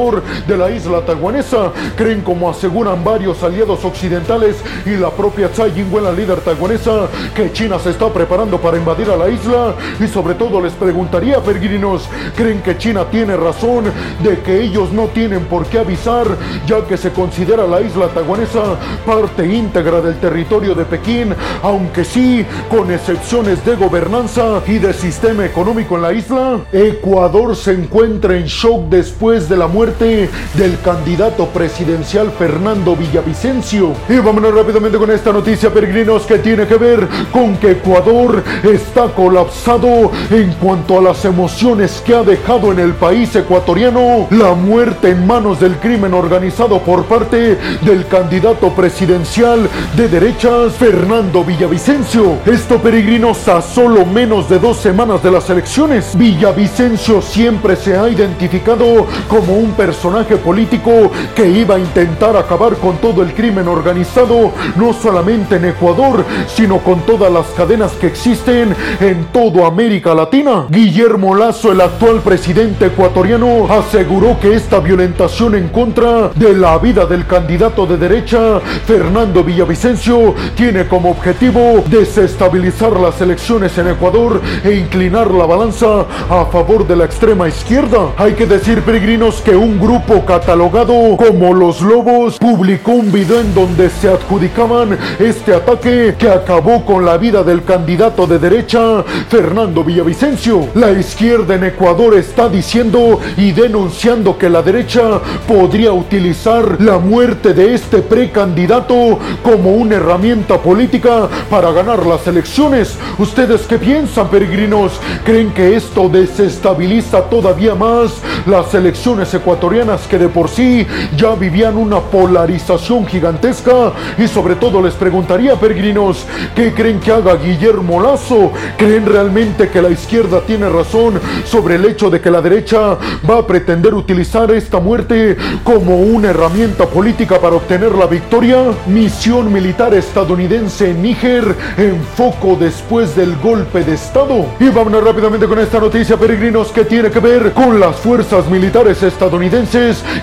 de 0.46 0.56
la 0.56 0.70
isla 0.70 1.00
taiwanesa? 1.00 1.72
¿Creen 1.96 2.20
como 2.20 2.50
aseguran 2.50 3.02
varios 3.02 3.42
aliados 3.42 3.82
occidentales 3.82 4.56
y 4.84 4.90
la 4.90 5.10
propia 5.10 5.48
Tsai 5.48 5.72
Ing-wen, 5.74 6.04
la 6.04 6.12
líder 6.12 6.40
taiwanesa, 6.40 7.08
que 7.34 7.50
China 7.52 7.78
se 7.78 7.90
está 7.90 8.12
preparando 8.12 8.60
para 8.60 8.76
invadir 8.76 9.08
a 9.10 9.16
la 9.16 9.30
isla? 9.30 9.74
Y 9.98 10.06
sobre 10.06 10.34
todo 10.34 10.60
les 10.60 10.74
preguntaría, 10.74 11.40
peregrinos, 11.40 12.08
¿creen 12.36 12.60
que 12.60 12.76
China 12.76 13.06
tiene 13.10 13.36
razón 13.36 13.84
de 14.22 14.40
que 14.40 14.62
ellos 14.62 14.92
no 14.92 15.06
tienen 15.06 15.46
por 15.46 15.64
qué 15.66 15.78
avisar, 15.78 16.26
ya 16.66 16.84
que 16.86 16.98
se 16.98 17.10
considera 17.12 17.66
la 17.66 17.80
isla 17.80 18.08
taiwanesa 18.08 18.76
parte 19.06 19.46
íntegra 19.46 20.02
del 20.02 20.16
territorio 20.16 20.74
de 20.74 20.84
Pekín, 20.84 21.34
aunque 21.62 22.04
sí 22.04 22.44
con 22.68 22.92
excepciones 22.92 23.64
de 23.64 23.76
gobernanza 23.76 24.60
y 24.66 24.78
de 24.78 24.92
sistema 24.92 25.46
económico 25.46 25.96
en 25.96 26.02
la 26.02 26.12
isla? 26.12 26.60
Ecuador 26.70 27.56
se 27.56 27.72
encuentra 27.72 28.36
en 28.36 28.44
shock 28.44 28.88
después 28.90 29.48
de 29.48 29.56
la 29.56 29.66
muerte 29.66 29.86
del 29.87 30.81
candidato 30.83 31.47
presidencial 31.47 32.33
Fernando 32.37 32.97
Villavicencio. 32.97 33.93
Y 34.09 34.19
vámonos 34.19 34.52
rápidamente 34.52 34.99
con 34.99 35.11
esta 35.11 35.33
noticia, 35.33 35.73
peregrinos, 35.73 36.23
que 36.23 36.38
tiene 36.38 36.66
que 36.66 36.76
ver 36.76 37.07
con 37.31 37.57
que 37.57 37.73
Ecuador 37.73 38.43
está 38.64 39.07
colapsado 39.09 40.11
en 40.31 40.52
cuanto 40.55 40.99
a 40.99 41.02
las 41.02 41.25
emociones 41.25 42.02
que 42.05 42.14
ha 42.14 42.23
dejado 42.23 42.73
en 42.73 42.81
el 42.81 42.95
país 42.95 43.35
ecuatoriano 43.37 44.26
la 44.31 44.55
muerte 44.55 45.11
en 45.11 45.26
manos 45.26 45.61
del 45.61 45.76
crimen 45.76 46.14
organizado 46.14 46.81
por 46.81 47.05
parte 47.05 47.57
del 47.83 48.07
candidato 48.07 48.71
presidencial 48.71 49.69
de 49.97 50.09
derechas 50.09 50.75
Fernando 50.75 51.45
Villavicencio. 51.45 52.38
Esto 52.45 52.78
peregrinos 52.78 53.47
a 53.47 53.62
solo 53.62 54.05
menos 54.05 54.49
de 54.49 54.59
dos 54.59 54.78
semanas 54.78 55.23
de 55.23 55.31
las 55.31 55.49
elecciones. 55.49 56.16
Villavicencio 56.16 57.23
siempre 57.23 57.76
se 57.76 57.97
ha 57.97 58.09
identificado 58.09 59.07
como 59.28 59.55
un 59.55 59.73
personaje 59.76 60.37
político 60.37 61.11
que 61.35 61.49
iba 61.49 61.76
a 61.76 61.78
intentar 61.78 62.37
acabar 62.37 62.76
con 62.76 62.97
todo 62.97 63.23
el 63.23 63.35
crimen 63.35 63.68
organizado, 63.68 64.52
no 64.76 64.92
solamente 64.92 65.56
en 65.56 65.66
Ecuador, 65.66 66.25
sino 66.49 66.78
con 66.78 67.00
todas 67.02 67.33
las 67.33 67.47
cadenas 67.49 67.92
que 67.92 68.06
existen 68.06 68.75
en 69.00 69.26
toda 69.26 69.66
América 69.66 70.14
Latina. 70.14 70.66
Guillermo 70.68 71.35
Lazo, 71.35 71.73
el 71.73 71.80
actual 71.80 72.21
presidente 72.21 72.87
ecuatoriano, 72.87 73.66
aseguró 73.71 74.38
que 74.40 74.54
esta 74.54 74.80
violentación 74.80 75.54
en 75.54 75.68
contra 75.68 76.28
de 76.35 76.54
la 76.54 76.78
vida 76.78 77.06
del 77.06 77.26
candidato 77.26 77.87
de 77.87 77.97
derecha, 77.97 78.61
Fernando 78.87 79.45
Villavicencio, 79.45 80.35
tiene 80.54 80.87
como 80.87 81.11
objetivo 81.11 81.85
desestabilizar 81.87 82.99
las 82.99 83.21
elecciones 83.21 83.76
en 83.78 83.88
Ecuador 83.88 84.40
e 84.64 84.73
inclinar 84.73 85.30
la 85.30 85.47
balanza 85.47 86.06
a 86.30 86.47
favor 86.47 86.87
de 86.87 86.97
la 86.97 87.04
extrema 87.04 87.49
izquierda. 87.49 88.12
Hay 88.16 88.33
que 88.35 88.47
decir, 88.47 88.83
peregrinos, 88.83 89.40
que 89.40 89.56
un 89.56 89.65
grupo 89.75 90.25
catalogado 90.25 91.16
como 91.16 91.52
Los 91.52 91.80
Lobos 91.82 92.38
publicó 92.38 92.92
un 92.92 93.11
video 93.11 93.40
en 93.40 93.52
donde 93.52 93.90
se 93.90 94.08
adjudicaban 94.08 94.96
este 95.18 95.54
ataque 95.54 96.14
que 96.16 96.30
acabó 96.30 96.85
con 96.85 97.04
la 97.04 97.18
vida 97.18 97.42
del 97.42 97.64
candidato 97.64 98.26
de 98.26 98.38
derecha, 98.38 99.02
Fernando 99.28 99.82
Villavicencio. 99.82 100.68
La 100.75 100.92
izquierda 100.92 101.56
en 101.56 101.64
Ecuador 101.64 102.14
está 102.14 102.49
diciendo 102.49 103.18
y 103.37 103.50
denunciando 103.52 104.38
que 104.38 104.49
la 104.49 104.62
derecha 104.62 105.20
podría 105.49 105.92
utilizar 105.92 106.80
la 106.80 106.99
muerte 106.99 107.52
de 107.52 107.75
este 107.75 107.99
precandidato 107.99 109.18
como 109.42 109.73
una 109.73 109.96
herramienta 109.96 110.58
política 110.58 111.28
para 111.50 111.73
ganar 111.73 112.06
las 112.06 112.26
elecciones. 112.26 112.96
¿Ustedes 113.18 113.62
qué 113.62 113.78
piensan, 113.78 114.28
peregrinos? 114.28 115.00
¿Creen 115.25 115.50
que 115.52 115.75
esto 115.75 116.08
desestabiliza 116.08 117.23
todavía 117.23 117.75
más 117.75 118.12
las 118.46 118.73
elecciones 118.73 119.35
ecuatorianas 119.35 119.45
zonas 119.46 120.08
que 120.08 120.18
de 120.18 120.28
por 120.28 120.48
sí 120.48 120.84
ya 121.16 121.36
vivían 121.36 121.76
una 121.76 122.00
polarización 122.00 123.06
gigantesca 123.06 123.92
y 124.18 124.26
sobre 124.26 124.56
todo 124.56 124.82
les 124.82 124.94
preguntaría, 124.94 125.54
peregrinos, 125.54 126.26
¿qué 126.54 126.74
creen 126.74 126.98
que 126.98 127.12
haga 127.12 127.36
Guillermo 127.36 128.00
Lazo? 128.00 128.50
¿Creen 128.76 129.06
realmente 129.06 129.68
que 129.68 129.80
la 129.80 129.90
izquierda 129.90 130.40
tiene 130.40 130.68
razón 130.68 131.20
sobre 131.44 131.76
el 131.76 131.84
hecho 131.84 132.10
de 132.10 132.20
que 132.20 132.30
la 132.30 132.42
derecha 132.42 132.98
va 133.28 133.38
a 133.38 133.46
pretender 133.46 133.94
utilizar 133.94 134.50
esta 134.50 134.80
muerte 134.80 135.36
como 135.62 135.96
una 135.96 136.30
herramienta 136.30 136.86
política 136.86 137.38
para 137.40 137.56
obtener 137.56 137.94
la 137.94 138.06
victoria? 138.06 138.58
Misión 138.88 139.52
militar 139.52 139.94
estadounidense 139.94 140.90
en 140.90 141.02
Níger 141.02 141.54
en 141.78 142.02
foco 142.16 142.56
después 142.58 143.14
del 143.14 143.36
golpe 143.36 143.84
de 143.84 143.94
Estado. 143.94 144.46
Y 144.58 144.70
vámonos 144.70 145.04
rápidamente 145.04 145.46
con 145.46 145.58
esta 145.60 145.78
noticia, 145.78 146.16
peregrinos, 146.16 146.72
que 146.72 146.84
tiene 146.84 147.10
que 147.10 147.20
ver 147.20 147.52
con 147.52 147.78
las 147.78 147.96
fuerzas 147.96 148.48
militares 148.48 149.02
estadounidenses 149.02 149.36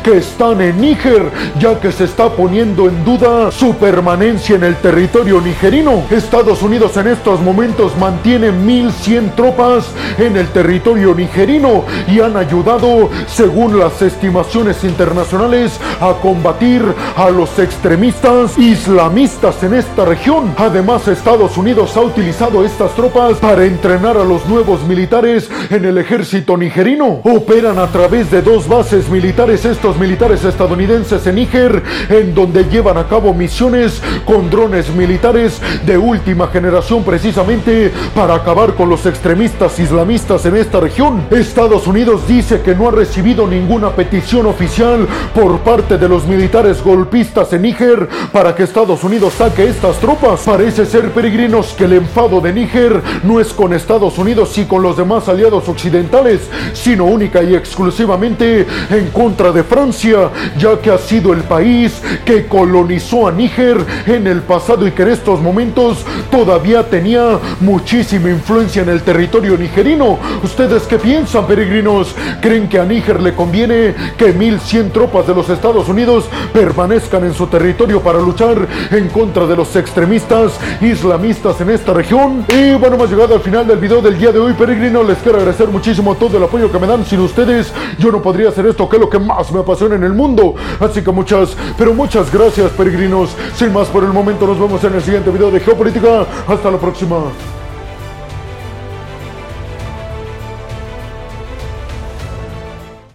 que 0.03 0.17
están 0.17 0.61
en 0.61 0.79
Níger, 0.81 1.29
ya 1.59 1.79
que 1.79 1.91
se 1.91 2.05
está 2.05 2.29
poniendo 2.29 2.87
en 2.87 3.05
duda 3.05 3.51
su 3.51 3.75
permanencia 3.75 4.55
en 4.55 4.63
el 4.63 4.75
territorio 4.77 5.39
nigerino. 5.41 6.03
Estados 6.09 6.61
Unidos 6.61 6.97
en 6.97 7.07
estos 7.07 7.41
momentos 7.41 7.95
mantiene 7.97 8.51
1.100 8.51 9.35
tropas 9.35 9.85
en 10.17 10.37
el 10.37 10.47
territorio 10.49 11.13
nigerino 11.13 11.83
y 12.07 12.19
han 12.19 12.35
ayudado, 12.37 13.09
según 13.27 13.79
las 13.79 14.01
estimaciones 14.01 14.83
internacionales, 14.83 15.79
a 16.01 16.13
combatir 16.21 16.83
a 17.15 17.29
los 17.29 17.59
extremistas 17.59 18.57
islamistas 18.57 19.61
en 19.63 19.75
esta 19.75 20.05
región. 20.05 20.53
Además, 20.57 21.07
Estados 21.07 21.57
Unidos 21.57 21.95
ha 21.97 22.01
utilizado 22.01 22.65
estas 22.65 22.93
tropas 22.95 23.37
para 23.37 23.65
entrenar 23.65 24.17
a 24.17 24.23
los 24.23 24.45
nuevos 24.47 24.83
militares 24.83 25.49
en 25.69 25.85
el 25.85 25.97
ejército 25.97 26.57
nigerino. 26.57 27.21
Operan 27.23 27.79
a 27.79 27.87
través 27.87 28.31
de 28.31 28.41
dos 28.41 28.67
bases 28.67 29.02
militares 29.09 29.65
estos 29.65 29.97
militares 29.97 30.43
estadounidenses 30.43 31.25
en 31.27 31.35
Níger, 31.35 31.83
en 32.09 32.33
donde 32.33 32.65
llevan 32.65 32.97
a 32.97 33.07
cabo 33.07 33.33
misiones 33.33 34.01
con 34.25 34.49
drones 34.49 34.89
militares 34.93 35.61
de 35.85 35.97
última 35.97 36.47
generación 36.47 37.03
precisamente 37.03 37.91
para 38.15 38.35
acabar 38.35 38.73
con 38.73 38.89
los 38.89 39.05
extremistas 39.05 39.79
islamistas 39.79 40.45
en 40.45 40.57
esta 40.57 40.79
región. 40.79 41.23
Estados 41.31 41.87
Unidos 41.87 42.27
dice 42.27 42.61
que 42.61 42.75
no 42.75 42.87
ha 42.87 42.91
recibido 42.91 43.47
ninguna 43.47 43.91
petición 43.91 44.45
oficial 44.45 45.07
por 45.33 45.59
parte 45.59 45.97
de 45.97 46.09
los 46.09 46.25
militares 46.27 46.83
golpistas 46.83 47.51
en 47.53 47.63
Níger 47.63 48.07
para 48.31 48.55
que 48.55 48.63
Estados 48.63 49.03
Unidos 49.03 49.33
saque 49.33 49.67
estas 49.67 49.97
tropas. 49.97 50.41
Parece 50.41 50.85
ser 50.85 51.11
peregrinos 51.11 51.73
que 51.73 51.85
el 51.85 51.93
enfado 51.93 52.41
de 52.41 52.53
Níger 52.53 53.01
no 53.23 53.39
es 53.39 53.53
con 53.53 53.73
Estados 53.73 54.17
Unidos 54.17 54.57
y 54.57 54.65
con 54.65 54.81
los 54.81 54.97
demás 54.97 55.27
aliados 55.27 55.67
occidentales, 55.67 56.41
sino 56.73 57.05
única 57.05 57.43
y 57.43 57.55
exclusivamente 57.55 58.65
en 58.93 59.09
contra 59.09 59.51
de 59.51 59.63
Francia, 59.63 60.29
ya 60.57 60.79
que 60.79 60.91
ha 60.91 60.97
sido 60.97 61.33
el 61.33 61.41
país 61.41 62.01
que 62.25 62.47
colonizó 62.47 63.27
a 63.27 63.31
Níger 63.31 63.77
en 64.05 64.27
el 64.27 64.41
pasado 64.41 64.87
y 64.87 64.91
que 64.91 65.03
en 65.03 65.09
estos 65.09 65.41
momentos 65.41 66.05
todavía 66.31 66.83
tenía 66.89 67.39
muchísima 67.59 68.29
influencia 68.29 68.81
en 68.81 68.89
el 68.89 69.01
territorio 69.01 69.57
nigerino. 69.57 70.19
¿Ustedes 70.43 70.83
qué 70.83 70.97
piensan, 70.97 71.47
peregrinos? 71.47 72.15
¿Creen 72.41 72.67
que 72.67 72.79
a 72.79 72.85
Níger 72.85 73.21
le 73.21 73.33
conviene 73.33 73.95
que 74.17 74.33
1100 74.33 74.91
tropas 74.91 75.27
de 75.27 75.35
los 75.35 75.49
Estados 75.49 75.87
Unidos 75.89 76.25
permanezcan 76.53 77.23
en 77.23 77.33
su 77.33 77.47
territorio 77.47 78.01
para 78.01 78.19
luchar 78.19 78.67
en 78.91 79.09
contra 79.09 79.45
de 79.45 79.55
los 79.55 79.75
extremistas 79.75 80.53
islamistas 80.81 81.59
en 81.61 81.69
esta 81.69 81.93
región? 81.93 82.45
Y 82.49 82.73
bueno, 82.73 82.95
hemos 82.95 83.09
llegado 83.09 83.35
al 83.35 83.41
final 83.41 83.67
del 83.67 83.77
video 83.77 84.01
del 84.01 84.17
día 84.17 84.31
de 84.31 84.39
hoy, 84.39 84.53
peregrinos. 84.53 85.07
Les 85.07 85.17
quiero 85.19 85.37
agradecer 85.37 85.67
muchísimo 85.67 86.15
todo 86.15 86.37
el 86.37 86.43
apoyo 86.43 86.71
que 86.71 86.79
me 86.79 86.87
dan. 86.87 87.05
Sin 87.05 87.19
ustedes, 87.19 87.73
yo 87.97 88.11
no 88.11 88.21
podría 88.21 88.49
hacer 88.49 88.65
que 88.89 88.97
es 88.97 89.01
lo 89.01 89.09
que 89.09 89.19
más 89.19 89.51
me 89.51 89.59
apasiona 89.59 89.95
en 89.95 90.03
el 90.03 90.13
mundo. 90.13 90.55
Así 90.79 91.01
que 91.01 91.11
muchas, 91.11 91.55
pero 91.77 91.93
muchas 91.93 92.31
gracias, 92.31 92.71
peregrinos. 92.71 93.35
Sin 93.55 93.73
más 93.73 93.87
por 93.87 94.03
el 94.03 94.11
momento, 94.11 94.47
nos 94.47 94.59
vemos 94.59 94.83
en 94.83 94.95
el 94.95 95.01
siguiente 95.01 95.31
video 95.31 95.51
de 95.51 95.59
Geopolítica. 95.59 96.25
Hasta 96.47 96.71
la 96.71 96.77
próxima. 96.77 97.17